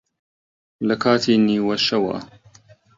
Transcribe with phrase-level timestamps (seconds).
[0.87, 2.17] لە کاتی نیوەشەوا